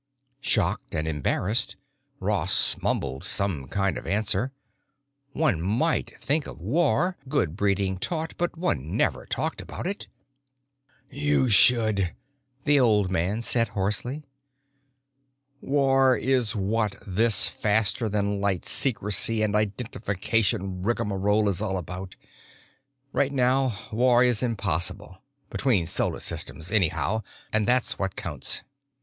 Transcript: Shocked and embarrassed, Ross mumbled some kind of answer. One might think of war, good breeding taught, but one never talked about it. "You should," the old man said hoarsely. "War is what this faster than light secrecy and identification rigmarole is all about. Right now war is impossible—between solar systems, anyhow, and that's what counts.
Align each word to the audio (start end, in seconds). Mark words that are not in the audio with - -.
Shocked 0.39 0.95
and 0.95 1.07
embarrassed, 1.07 1.75
Ross 2.19 2.75
mumbled 2.81 3.23
some 3.23 3.67
kind 3.67 3.99
of 3.99 4.07
answer. 4.07 4.51
One 5.33 5.61
might 5.61 6.19
think 6.19 6.47
of 6.47 6.59
war, 6.59 7.17
good 7.29 7.55
breeding 7.55 7.99
taught, 7.99 8.33
but 8.35 8.57
one 8.57 8.97
never 8.97 9.27
talked 9.27 9.61
about 9.61 9.85
it. 9.85 10.07
"You 11.11 11.51
should," 11.51 12.15
the 12.65 12.79
old 12.79 13.11
man 13.11 13.43
said 13.43 13.67
hoarsely. 13.67 14.23
"War 15.61 16.17
is 16.17 16.55
what 16.55 16.95
this 17.05 17.47
faster 17.47 18.09
than 18.09 18.41
light 18.41 18.65
secrecy 18.65 19.43
and 19.43 19.55
identification 19.55 20.81
rigmarole 20.81 21.47
is 21.47 21.61
all 21.61 21.77
about. 21.77 22.15
Right 23.13 23.31
now 23.31 23.77
war 23.91 24.23
is 24.23 24.41
impossible—between 24.41 25.85
solar 25.85 26.21
systems, 26.21 26.71
anyhow, 26.71 27.21
and 27.53 27.67
that's 27.67 27.99
what 27.99 28.15
counts. 28.15 28.63